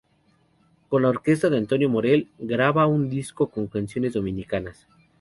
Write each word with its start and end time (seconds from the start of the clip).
Con 0.89 1.03
la 1.03 1.09
orquesta 1.09 1.51
de 1.51 1.59
Antonio 1.59 1.87
Morel, 1.87 2.31
graba 2.39 2.87
un 2.87 3.07
disco 3.07 3.49
con 3.51 3.67
canciones 3.67 4.13
dominicanas. 4.13 4.87